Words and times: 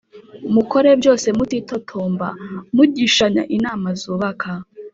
Mukore 0.53 0.89
byose 1.01 1.27
mutitotomba 1.37 2.27
mugishanya 2.75 3.43
inama 3.55 3.89
zubaka 4.01 4.49